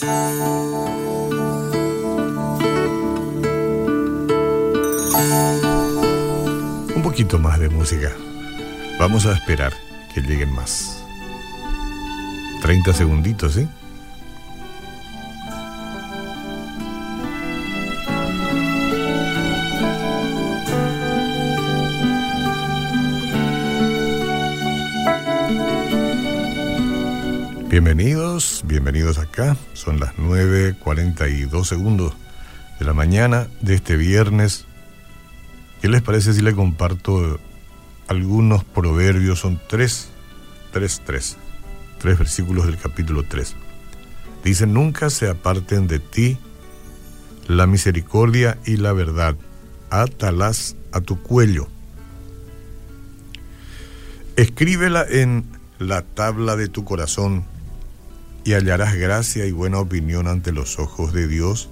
Un 0.00 0.10
poquito 7.02 7.38
más 7.38 7.58
de 7.58 7.68
música. 7.68 8.12
Vamos 9.00 9.26
a 9.26 9.32
esperar 9.32 9.72
que 10.14 10.20
lleguen 10.20 10.52
más. 10.52 11.02
30 12.62 12.92
segunditos, 12.92 13.54
¿sí? 13.54 13.68
Bienvenidos, 27.80 28.64
bienvenidos 28.66 29.18
acá. 29.18 29.56
Son 29.72 30.00
las 30.00 30.16
9.42 30.16 31.62
segundos 31.62 32.12
de 32.80 32.84
la 32.84 32.92
mañana 32.92 33.46
de 33.60 33.76
este 33.76 33.96
viernes. 33.96 34.64
¿Qué 35.80 35.88
les 35.88 36.02
parece 36.02 36.32
si 36.32 36.42
le 36.42 36.56
comparto 36.56 37.38
algunos 38.08 38.64
proverbios? 38.64 39.38
Son 39.38 39.60
tres, 39.68 40.08
tres, 40.72 41.02
tres, 41.06 41.36
tres 42.00 42.18
versículos 42.18 42.66
del 42.66 42.78
capítulo 42.78 43.22
3. 43.22 43.54
Dice, 44.42 44.66
nunca 44.66 45.08
se 45.08 45.28
aparten 45.28 45.86
de 45.86 46.00
ti 46.00 46.36
la 47.46 47.68
misericordia 47.68 48.58
y 48.66 48.78
la 48.78 48.92
verdad. 48.92 49.36
Átalas 49.90 50.74
a 50.90 51.00
tu 51.00 51.22
cuello. 51.22 51.68
Escríbela 54.34 55.06
en 55.08 55.44
la 55.78 56.02
tabla 56.02 56.56
de 56.56 56.66
tu 56.66 56.84
corazón 56.84 57.44
y 58.48 58.54
hallarás 58.54 58.94
gracia 58.94 59.44
y 59.44 59.52
buena 59.52 59.78
opinión 59.78 60.26
ante 60.26 60.52
los 60.52 60.78
ojos 60.78 61.12
de 61.12 61.28
Dios 61.28 61.68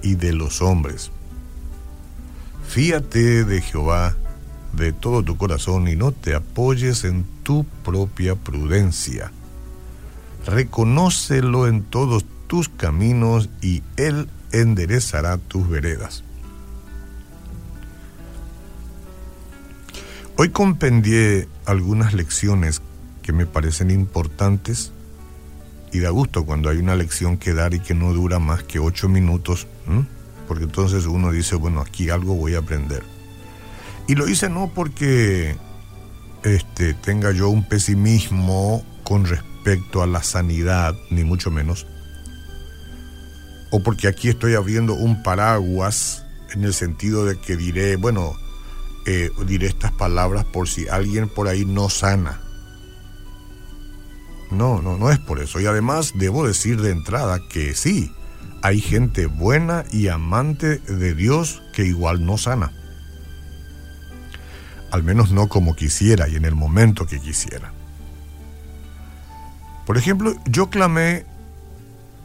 y 0.00 0.14
de 0.14 0.32
los 0.32 0.62
hombres. 0.62 1.10
Fíate 2.68 3.44
de 3.44 3.60
Jehová 3.60 4.14
de 4.74 4.92
todo 4.92 5.24
tu 5.24 5.36
corazón 5.36 5.88
y 5.88 5.96
no 5.96 6.12
te 6.12 6.36
apoyes 6.36 7.02
en 7.02 7.24
tu 7.42 7.64
propia 7.82 8.36
prudencia. 8.36 9.32
Reconócelo 10.46 11.66
en 11.66 11.82
todos 11.82 12.24
tus 12.46 12.68
caminos 12.68 13.50
y 13.60 13.82
Él 13.96 14.28
enderezará 14.52 15.38
tus 15.38 15.68
veredas. 15.68 16.22
Hoy 20.36 20.50
compendié 20.50 21.48
algunas 21.66 22.14
lecciones 22.14 22.82
que 23.20 23.32
me 23.32 23.46
parecen 23.46 23.90
importantes 23.90 24.92
y 25.94 26.00
da 26.00 26.10
gusto 26.10 26.44
cuando 26.44 26.68
hay 26.70 26.78
una 26.78 26.96
lección 26.96 27.38
que 27.38 27.54
dar 27.54 27.72
y 27.72 27.78
que 27.78 27.94
no 27.94 28.12
dura 28.12 28.40
más 28.40 28.64
que 28.64 28.80
ocho 28.80 29.08
minutos, 29.08 29.68
porque 30.48 30.64
entonces 30.64 31.06
uno 31.06 31.30
dice, 31.30 31.54
bueno, 31.54 31.80
aquí 31.80 32.10
algo 32.10 32.34
voy 32.34 32.56
a 32.56 32.58
aprender. 32.58 33.04
Y 34.08 34.16
lo 34.16 34.28
hice 34.28 34.50
no 34.50 34.72
porque 34.74 35.56
este, 36.42 36.94
tenga 36.94 37.30
yo 37.30 37.48
un 37.48 37.68
pesimismo 37.68 38.84
con 39.04 39.24
respecto 39.24 40.02
a 40.02 40.08
la 40.08 40.24
sanidad, 40.24 40.96
ni 41.10 41.22
mucho 41.22 41.52
menos, 41.52 41.86
o 43.70 43.80
porque 43.80 44.08
aquí 44.08 44.28
estoy 44.28 44.54
abriendo 44.56 44.94
un 44.94 45.22
paraguas 45.22 46.24
en 46.52 46.64
el 46.64 46.74
sentido 46.74 47.24
de 47.24 47.38
que 47.38 47.56
diré, 47.56 47.94
bueno, 47.94 48.34
eh, 49.06 49.30
diré 49.46 49.68
estas 49.68 49.92
palabras 49.92 50.44
por 50.44 50.68
si 50.68 50.88
alguien 50.88 51.28
por 51.28 51.46
ahí 51.46 51.64
no 51.64 51.88
sana. 51.88 52.43
No, 54.54 54.80
no, 54.80 54.96
no 54.96 55.10
es 55.10 55.18
por 55.18 55.40
eso. 55.40 55.60
Y 55.60 55.66
además 55.66 56.12
debo 56.14 56.46
decir 56.46 56.80
de 56.80 56.90
entrada 56.90 57.40
que 57.48 57.74
sí, 57.74 58.12
hay 58.62 58.80
gente 58.80 59.26
buena 59.26 59.84
y 59.92 60.08
amante 60.08 60.78
de 60.78 61.14
Dios 61.14 61.62
que 61.74 61.84
igual 61.84 62.24
no 62.24 62.38
sana. 62.38 62.72
Al 64.90 65.02
menos 65.02 65.32
no 65.32 65.48
como 65.48 65.74
quisiera 65.74 66.28
y 66.28 66.36
en 66.36 66.44
el 66.44 66.54
momento 66.54 67.06
que 67.06 67.20
quisiera. 67.20 67.72
Por 69.86 69.98
ejemplo, 69.98 70.34
yo 70.46 70.70
clamé 70.70 71.26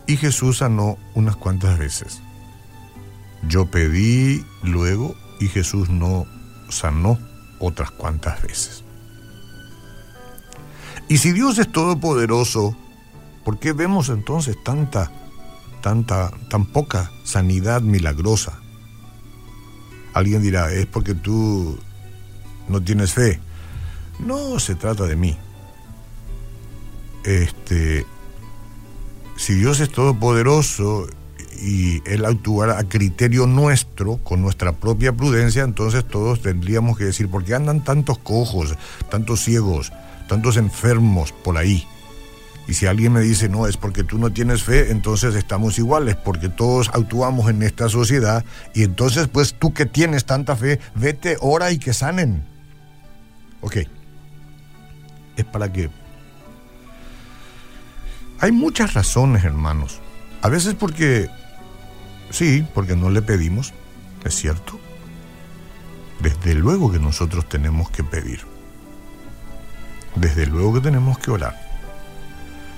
y 0.08 0.18
Jesús 0.18 0.60
sanó 0.60 0.98
unas 1.14 1.36
cuantas 1.36 1.78
veces. 1.78 2.22
Yo 3.48 3.66
pedí 3.70 4.46
luego 4.64 5.16
y 5.40 5.48
Jesús 5.48 5.90
no 5.90 6.26
sanó 6.70 7.20
otras 7.60 7.92
cuantas 7.92 8.42
veces. 8.42 8.84
Y 11.10 11.18
si 11.18 11.32
Dios 11.32 11.58
es 11.58 11.72
todopoderoso, 11.72 12.76
¿por 13.44 13.58
qué 13.58 13.74
vemos 13.74 14.10
entonces 14.10 14.56
tanta, 14.64 15.12
tanta, 15.82 16.32
tan 16.52 16.68
poca 16.68 17.12
sanidad 17.24 17.82
milagrosa? 17.82 18.60
Alguien 20.14 20.44
dirá, 20.44 20.72
es 20.72 20.86
porque 20.86 21.16
tú 21.16 21.80
no 22.68 22.80
tienes 22.82 23.14
fe. 23.14 23.40
No 24.20 24.60
se 24.60 24.76
trata 24.76 25.06
de 25.06 25.16
mí. 25.16 25.36
Este, 27.24 28.06
si 29.36 29.56
Dios 29.56 29.80
es 29.80 29.90
todopoderoso 29.90 31.08
y 31.60 32.08
Él 32.08 32.26
actuara 32.26 32.78
a 32.78 32.84
criterio 32.84 33.48
nuestro, 33.48 34.18
con 34.18 34.44
nuestra 34.44 34.74
propia 34.74 35.12
prudencia, 35.12 35.64
entonces 35.64 36.08
todos 36.08 36.44
tendríamos 36.44 37.00
que 37.00 37.06
decir, 37.06 37.30
¿por 37.32 37.44
qué 37.44 37.56
andan 37.56 37.84
tantos 37.84 38.20
cojos, 38.20 38.76
tantos 39.10 39.44
ciegos? 39.44 39.92
Tantos 40.30 40.56
enfermos 40.56 41.34
por 41.34 41.58
ahí. 41.58 41.86
Y 42.68 42.76
si 42.76 42.86
alguien 42.86 43.14
me 43.14 43.22
dice, 43.22 43.50
no, 43.50 43.66
es 43.66 43.78
porque 43.78 44.04
tú 44.04 44.20
no 44.20 44.32
tienes 44.32 44.62
fe, 44.62 44.92
entonces 44.92 45.34
estamos 45.34 45.80
iguales, 45.80 46.16
porque 46.16 46.50
todos 46.50 46.90
actuamos 46.94 47.50
en 47.50 47.64
esta 47.64 47.90
sociedad. 47.90 48.46
Y 48.76 48.84
entonces, 48.84 49.28
pues 49.28 49.56
tú 49.56 49.74
que 49.74 49.88
tienes 49.88 50.26
tanta 50.26 50.56
fe, 50.56 50.80
vete, 50.94 51.36
ora 51.42 51.72
y 51.72 51.80
que 51.80 51.94
sanen. 51.94 52.44
Ok. 53.62 53.78
Es 55.36 55.46
para 55.46 55.74
que... 55.74 55.90
Hay 58.40 58.52
muchas 58.52 58.94
razones, 58.94 59.44
hermanos. 59.44 60.00
A 60.44 60.50
veces 60.50 60.76
porque... 60.76 61.28
Sí, 62.30 62.64
porque 62.76 62.96
no 62.96 63.10
le 63.10 63.24
pedimos, 63.24 63.74
es 64.24 64.36
cierto. 64.36 64.80
Desde 66.22 66.54
luego 66.54 66.92
que 66.92 67.00
nosotros 67.00 67.50
tenemos 67.50 67.90
que 67.90 68.04
pedir 68.04 68.59
desde 70.16 70.46
luego 70.46 70.76
que 70.76 70.82
tenemos 70.82 71.18
que 71.20 71.32
orar 71.32 71.56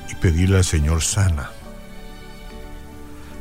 y 0.10 0.16
pedirle 0.16 0.58
al 0.58 0.64
Señor 0.64 1.02
sana. 1.02 1.50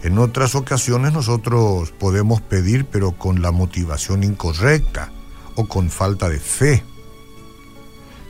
En 0.02 0.18
otras 0.18 0.54
ocasiones 0.54 1.12
nosotros 1.12 1.90
podemos 1.92 2.40
pedir 2.40 2.86
pero 2.86 3.12
con 3.12 3.42
la 3.42 3.50
motivación 3.50 4.24
incorrecta 4.24 5.12
o 5.56 5.66
con 5.66 5.90
falta 5.90 6.28
de 6.28 6.38
fe. 6.38 6.82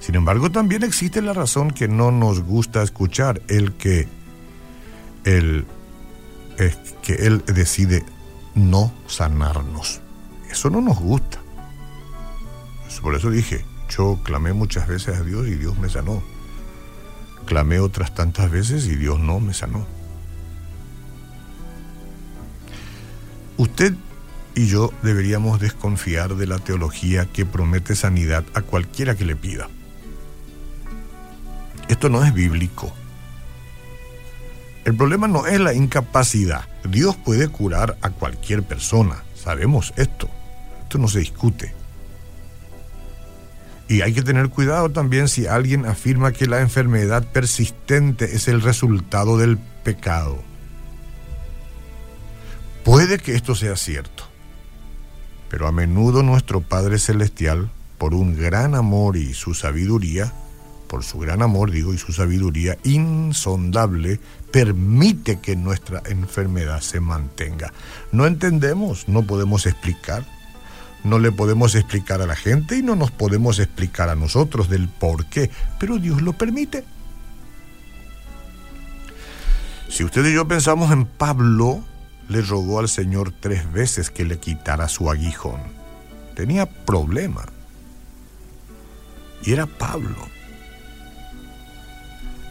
Sin 0.00 0.14
embargo, 0.14 0.50
también 0.50 0.82
existe 0.82 1.22
la 1.22 1.32
razón 1.32 1.70
que 1.70 1.86
no 1.86 2.10
nos 2.10 2.40
gusta 2.40 2.82
escuchar, 2.82 3.42
el 3.48 3.74
que 3.74 4.08
el, 5.24 5.66
que 7.02 7.14
él 7.14 7.44
decide 7.46 8.04
no 8.54 8.92
sanarnos. 9.06 10.00
Eso 10.50 10.70
no 10.70 10.80
nos 10.80 10.98
gusta. 10.98 11.38
Por 13.00 13.14
eso 13.14 13.30
dije, 13.30 13.64
yo 13.90 14.18
clamé 14.22 14.52
muchas 14.52 14.88
veces 14.88 15.18
a 15.18 15.22
Dios 15.22 15.46
y 15.48 15.54
Dios 15.56 15.78
me 15.78 15.88
sanó. 15.88 16.22
Clamé 17.46 17.80
otras 17.80 18.14
tantas 18.14 18.50
veces 18.50 18.86
y 18.86 18.96
Dios 18.96 19.18
no 19.18 19.40
me 19.40 19.52
sanó. 19.54 19.86
Usted 23.56 23.94
y 24.54 24.66
yo 24.66 24.92
deberíamos 25.02 25.60
desconfiar 25.60 26.36
de 26.36 26.46
la 26.46 26.58
teología 26.58 27.26
que 27.26 27.44
promete 27.44 27.94
sanidad 27.94 28.44
a 28.54 28.62
cualquiera 28.62 29.14
que 29.14 29.24
le 29.24 29.36
pida. 29.36 29.68
Esto 31.88 32.08
no 32.08 32.24
es 32.24 32.32
bíblico. 32.32 32.92
El 34.84 34.96
problema 34.96 35.28
no 35.28 35.46
es 35.46 35.60
la 35.60 35.74
incapacidad. 35.74 36.64
Dios 36.88 37.16
puede 37.16 37.48
curar 37.48 37.98
a 38.00 38.10
cualquier 38.10 38.62
persona. 38.62 39.24
Sabemos 39.34 39.92
esto. 39.96 40.28
Esto 40.82 40.98
no 40.98 41.08
se 41.08 41.18
discute. 41.18 41.79
Y 43.90 44.02
hay 44.02 44.12
que 44.12 44.22
tener 44.22 44.50
cuidado 44.50 44.88
también 44.90 45.26
si 45.26 45.48
alguien 45.48 45.84
afirma 45.84 46.30
que 46.30 46.46
la 46.46 46.60
enfermedad 46.60 47.26
persistente 47.32 48.36
es 48.36 48.46
el 48.46 48.62
resultado 48.62 49.36
del 49.36 49.58
pecado. 49.58 50.40
Puede 52.84 53.18
que 53.18 53.34
esto 53.34 53.56
sea 53.56 53.74
cierto, 53.74 54.22
pero 55.48 55.66
a 55.66 55.72
menudo 55.72 56.22
nuestro 56.22 56.60
Padre 56.60 57.00
Celestial, 57.00 57.68
por 57.98 58.14
un 58.14 58.36
gran 58.36 58.76
amor 58.76 59.16
y 59.16 59.34
su 59.34 59.54
sabiduría, 59.54 60.32
por 60.86 61.02
su 61.02 61.18
gran 61.18 61.42
amor 61.42 61.72
digo 61.72 61.92
y 61.92 61.98
su 61.98 62.12
sabiduría 62.12 62.78
insondable, 62.84 64.20
permite 64.52 65.40
que 65.40 65.56
nuestra 65.56 66.00
enfermedad 66.06 66.80
se 66.80 67.00
mantenga. 67.00 67.72
No 68.12 68.28
entendemos, 68.28 69.08
no 69.08 69.24
podemos 69.24 69.66
explicar, 69.66 70.24
no 71.04 71.18
le 71.18 71.32
podemos 71.32 71.74
explicar 71.74 72.20
a 72.20 72.26
la 72.26 72.36
gente 72.36 72.76
y 72.76 72.82
no 72.82 72.96
nos 72.96 73.10
podemos 73.10 73.58
explicar 73.58 74.08
a 74.08 74.16
nosotros 74.16 74.68
del 74.68 74.88
por 74.88 75.26
qué, 75.26 75.50
pero 75.78 75.98
Dios 75.98 76.22
lo 76.22 76.32
permite. 76.34 76.84
Si 79.88 80.04
usted 80.04 80.24
y 80.26 80.34
yo 80.34 80.46
pensamos 80.46 80.92
en 80.92 81.04
Pablo, 81.04 81.82
le 82.28 82.42
rogó 82.42 82.78
al 82.78 82.88
Señor 82.88 83.32
tres 83.38 83.70
veces 83.72 84.10
que 84.10 84.24
le 84.24 84.38
quitara 84.38 84.88
su 84.88 85.10
aguijón. 85.10 85.60
Tenía 86.36 86.66
problema. 86.66 87.44
Y 89.42 89.52
era 89.52 89.66
Pablo. 89.66 90.28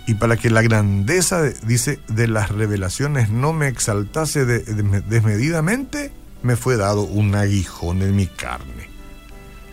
Y 0.05 0.15
para 0.15 0.37
que 0.37 0.49
la 0.49 0.63
grandeza, 0.63 1.43
dice, 1.43 1.99
de 2.07 2.27
las 2.27 2.49
revelaciones 2.49 3.29
no 3.29 3.53
me 3.53 3.67
exaltase 3.67 4.43
desmedidamente, 4.43 6.11
me 6.41 6.55
fue 6.55 6.77
dado 6.77 7.01
un 7.03 7.35
aguijón 7.35 8.01
en 8.01 8.15
mi 8.15 8.27
carne. 8.27 8.89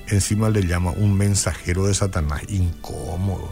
Encima 0.08 0.50
le 0.50 0.66
llama 0.66 0.92
un 0.92 1.16
mensajero 1.16 1.86
de 1.86 1.94
Satanás 1.94 2.42
incómodo. 2.48 3.50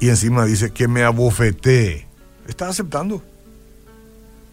Y 0.00 0.08
encima 0.08 0.44
dice 0.44 0.70
que 0.70 0.88
me 0.88 1.02
abofeté. 1.02 2.06
Está 2.46 2.68
aceptando. 2.68 3.22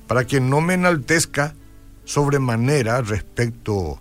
Para 0.08 0.26
que 0.26 0.40
no 0.40 0.62
me 0.62 0.74
enaltezca 0.74 1.56
sobremanera 2.04 3.02
respecto 3.02 4.00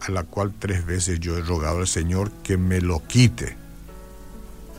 a 0.00 0.10
la 0.10 0.24
cual 0.24 0.52
tres 0.58 0.84
veces 0.86 1.20
yo 1.20 1.36
he 1.36 1.42
rogado 1.42 1.78
al 1.78 1.86
Señor 1.86 2.30
que 2.42 2.56
me 2.56 2.80
lo 2.80 3.06
quite. 3.06 3.56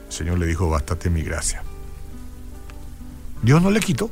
El 0.08 0.14
Señor 0.14 0.40
le 0.40 0.48
dijo, 0.48 0.70
bástate 0.70 1.10
mi 1.10 1.22
gracia. 1.22 1.64
Dios 3.42 3.62
no 3.62 3.72
le 3.72 3.80
quitó. 3.80 4.10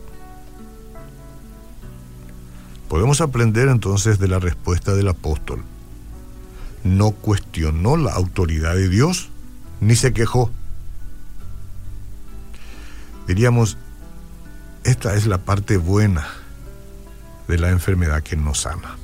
Podemos 2.89 3.21
aprender 3.21 3.67
entonces 3.67 4.19
de 4.19 4.27
la 4.27 4.39
respuesta 4.39 4.95
del 4.95 5.09
apóstol. 5.09 5.63
No 6.83 7.11
cuestionó 7.11 7.97
la 7.97 8.13
autoridad 8.13 8.75
de 8.75 8.87
Dios 8.87 9.29
ni 9.81 9.95
se 9.95 10.13
quejó. 10.13 10.51
Diríamos, 13.27 13.77
esta 14.83 15.15
es 15.15 15.27
la 15.27 15.39
parte 15.39 15.75
buena 15.75 16.27
de 17.47 17.57
la 17.57 17.69
enfermedad 17.71 18.23
que 18.23 18.37
nos 18.37 18.61
sana. 18.61 18.95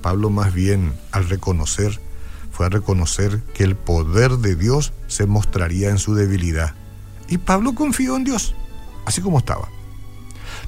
Pablo 0.00 0.30
más 0.30 0.54
bien 0.54 0.94
al 1.10 1.28
reconocer, 1.28 2.00
fue 2.52 2.66
a 2.66 2.68
reconocer 2.68 3.42
que 3.52 3.64
el 3.64 3.74
poder 3.74 4.38
de 4.38 4.54
Dios 4.54 4.92
se 5.08 5.26
mostraría 5.26 5.90
en 5.90 5.98
su 5.98 6.14
debilidad. 6.14 6.74
Y 7.28 7.38
Pablo 7.38 7.74
confió 7.74 8.16
en 8.16 8.22
Dios, 8.22 8.54
así 9.04 9.20
como 9.20 9.38
estaba. 9.38 9.68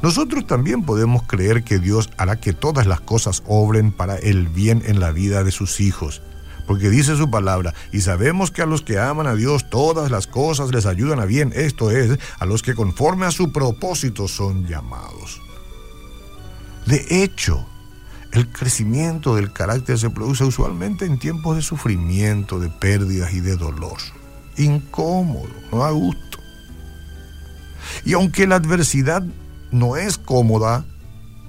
Nosotros 0.02 0.46
también 0.46 0.84
podemos 0.84 1.24
creer 1.24 1.64
que 1.64 1.78
Dios 1.78 2.10
hará 2.16 2.36
que 2.36 2.52
todas 2.52 2.86
las 2.86 3.00
cosas 3.00 3.42
obren 3.46 3.90
para 3.90 4.16
el 4.16 4.48
bien 4.48 4.82
en 4.86 5.00
la 5.00 5.10
vida 5.10 5.42
de 5.42 5.50
sus 5.50 5.80
hijos, 5.80 6.22
porque 6.68 6.88
dice 6.88 7.16
su 7.16 7.30
palabra, 7.30 7.74
y 7.92 8.02
sabemos 8.02 8.50
que 8.50 8.62
a 8.62 8.66
los 8.66 8.82
que 8.82 8.98
aman 8.98 9.26
a 9.26 9.34
Dios 9.34 9.68
todas 9.70 10.10
las 10.10 10.26
cosas 10.26 10.70
les 10.72 10.86
ayudan 10.86 11.18
a 11.18 11.24
bien, 11.24 11.52
esto 11.56 11.90
es, 11.90 12.18
a 12.38 12.46
los 12.46 12.62
que 12.62 12.74
conforme 12.74 13.26
a 13.26 13.32
su 13.32 13.52
propósito 13.52 14.28
son 14.28 14.66
llamados. 14.66 15.40
De 16.86 17.04
hecho, 17.10 17.66
el 18.32 18.48
crecimiento 18.52 19.34
del 19.34 19.52
carácter 19.52 19.98
se 19.98 20.10
produce 20.10 20.44
usualmente 20.44 21.06
en 21.06 21.18
tiempos 21.18 21.56
de 21.56 21.62
sufrimiento, 21.62 22.60
de 22.60 22.68
pérdidas 22.68 23.32
y 23.32 23.40
de 23.40 23.56
dolor. 23.56 23.98
Incómodo, 24.56 25.48
no 25.72 25.84
a 25.84 25.90
gusto. 25.90 26.38
Y 28.04 28.12
aunque 28.12 28.46
la 28.46 28.56
adversidad 28.56 29.24
no 29.70 29.96
es 29.96 30.18
cómoda, 30.18 30.84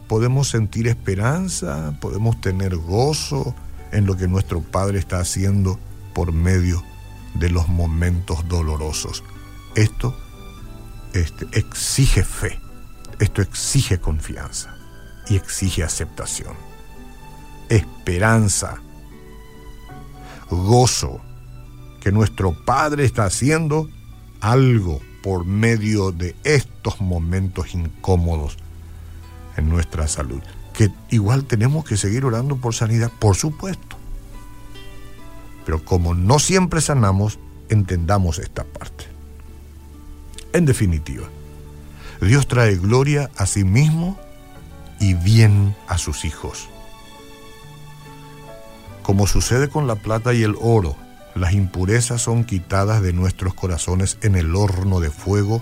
podemos 0.08 0.50
sentir 0.50 0.88
esperanza, 0.88 1.98
podemos 2.02 2.40
tener 2.42 2.76
gozo 2.76 3.56
en 3.92 4.06
lo 4.06 4.18
que 4.18 4.28
nuestro 4.28 4.62
Padre 4.62 5.00
está 5.00 5.20
haciendo 5.20 5.80
por 6.14 6.32
medio 6.32 6.84
de 7.36 7.50
los 7.50 7.68
momentos 7.68 8.48
dolorosos. 8.48 9.24
Esto 9.76 10.16
este, 11.14 11.48
exige 11.58 12.24
fe, 12.24 12.60
esto 13.20 13.42
exige 13.42 14.00
confianza 14.00 14.76
y 15.28 15.36
exige 15.36 15.84
aceptación, 15.84 16.54
esperanza, 17.70 18.82
gozo, 20.50 21.22
que 22.02 22.12
nuestro 22.12 22.54
Padre 22.66 23.06
está 23.06 23.26
haciendo 23.26 23.90
algo 24.42 25.02
por 25.22 25.46
medio 25.46 26.12
de 26.12 26.36
estos 26.44 27.02
momentos 27.02 27.74
incómodos 27.74 28.58
en 29.58 29.70
nuestra 29.70 30.08
salud. 30.08 30.42
Que 30.74 30.92
igual 31.10 31.46
tenemos 31.46 31.84
que 31.86 31.98
seguir 31.98 32.26
orando 32.26 32.58
por 32.58 32.74
sanidad, 32.74 33.12
por 33.20 33.36
supuesto. 33.36 33.98
Pero 35.66 35.84
como 35.84 36.14
no 36.16 36.40
siempre 36.40 36.82
sanamos, 36.82 37.38
entendamos 37.70 38.40
esta 38.40 38.64
parte. 38.64 39.06
En 40.54 40.66
definitiva, 40.66 41.28
Dios 42.22 42.48
trae 42.48 42.76
gloria 42.76 43.30
a 43.38 43.46
sí 43.46 43.64
mismo 43.64 44.20
y 45.00 45.14
bien 45.14 45.76
a 45.88 45.98
sus 45.98 46.26
hijos. 46.26 46.68
Como 49.04 49.28
sucede 49.28 49.70
con 49.70 49.88
la 49.88 49.96
plata 49.96 50.34
y 50.34 50.44
el 50.44 50.56
oro, 50.60 50.96
las 51.40 51.54
impurezas 51.54 52.22
son 52.22 52.44
quitadas 52.44 53.02
de 53.02 53.14
nuestros 53.14 53.54
corazones 53.54 54.18
en 54.22 54.36
el 54.36 54.56
horno 54.56 55.00
de 55.00 55.10
fuego 55.10 55.62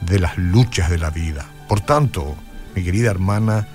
de 0.00 0.18
las 0.18 0.38
luchas 0.38 0.88
de 0.90 0.98
la 0.98 1.10
vida. 1.10 1.46
Por 1.68 1.80
tanto, 1.80 2.36
mi 2.74 2.82
querida 2.82 3.10
hermana, 3.10 3.68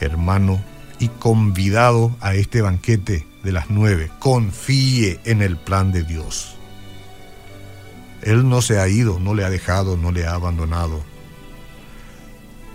hermano 0.00 0.60
y 0.98 1.08
convidado 1.08 2.16
a 2.20 2.34
este 2.34 2.62
banquete 2.62 3.26
de 3.42 3.52
las 3.52 3.70
nueve, 3.70 4.10
confíe 4.18 5.18
en 5.24 5.42
el 5.42 5.56
plan 5.56 5.92
de 5.92 6.04
Dios. 6.04 6.56
Él 8.22 8.48
no 8.48 8.62
se 8.62 8.78
ha 8.78 8.86
ido, 8.86 9.18
no 9.18 9.34
le 9.34 9.44
ha 9.44 9.50
dejado, 9.50 9.96
no 9.96 10.12
le 10.12 10.26
ha 10.26 10.34
abandonado. 10.34 11.02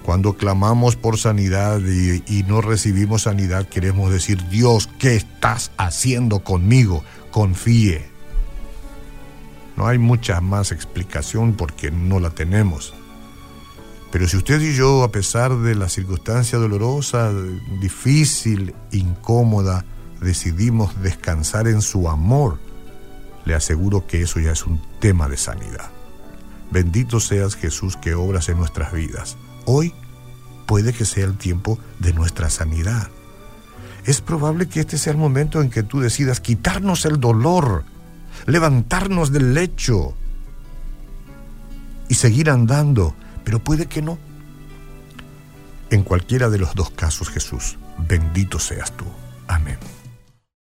Cuando 0.04 0.34
clamamos 0.34 0.96
por 0.96 1.18
sanidad 1.18 1.80
y, 1.80 2.24
y, 2.28 2.44
no 2.44 2.62
recibimos 2.62 3.24
sanidad, 3.24 3.68
queremos 3.68 4.12
decir, 4.12 4.48
Dios, 4.50 4.90
¿qué 5.00 5.16
estás 5.16 5.72
haciendo 5.78 6.40
conmigo? 6.44 7.04
Confíe. 7.32 8.06
No 9.76 9.88
hay 9.88 9.98
mucha 9.98 10.42
más 10.42 10.72
explicación 10.72 11.54
porque 11.54 11.92
no 11.92 12.20
la 12.20 12.32
tenemos. 12.32 12.94
Pero 14.12 14.28
si 14.28 14.38
usted 14.38 14.62
y 14.62 14.74
yo, 14.74 15.04
a 15.04 15.12
pesar 15.12 15.56
de 15.58 15.76
la 15.76 15.90
circunstancia 15.90 16.58
dolorosa, 16.58 17.32
difícil, 17.80 18.74
incómoda, 18.92 19.86
decidimos 20.22 21.00
descansar 21.02 21.68
en 21.68 21.82
su 21.82 22.10
amor, 22.10 22.60
le 23.46 23.54
aseguro 23.54 24.08
que 24.08 24.22
eso 24.22 24.40
ya 24.40 24.52
es 24.52 24.66
un 24.66 24.82
tema 25.00 25.28
de 25.28 25.38
sanidad. 25.38 25.92
Bendito 26.72 27.20
seas 27.20 27.56
Jesús 27.56 27.98
que 27.98 28.16
obras 28.16 28.50
en 28.50 28.58
nuestras 28.58 28.92
vidas. 28.94 29.38
Hoy 29.66 29.94
puede 30.66 30.94
que 30.94 31.06
sea 31.06 31.26
el 31.26 31.38
tiempo 31.38 31.78
de 32.00 32.14
nuestra 32.14 32.50
sanidad 32.50 33.10
es 34.08 34.22
probable 34.22 34.68
que 34.68 34.80
este 34.80 34.98
sea 34.98 35.12
el 35.12 35.20
momento 35.20 35.62
en 35.62 35.70
que 35.70 35.84
tú 35.84 36.00
decidas 36.00 36.40
quitarnos 36.40 37.06
el 37.06 37.20
dolor, 37.20 37.84
levantarnos 38.46 39.34
del 39.34 39.54
lecho 39.54 40.16
y 42.08 42.16
seguir 42.16 42.50
andando, 42.50 43.14
pero 43.44 43.60
puede 43.60 43.88
que 43.88 44.02
no. 44.02 44.18
En 45.90 46.04
cualquiera 46.04 46.50
de 46.50 46.58
los 46.58 46.74
dos 46.74 46.90
casos, 46.90 47.30
Jesús, 47.30 47.78
bendito 48.08 48.60
seas 48.60 48.96
tú. 48.96 49.06
Amén. 49.46 49.78